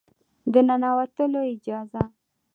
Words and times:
د 0.53 0.55
ننوتلو 0.67 1.41
اجازه 1.53 2.03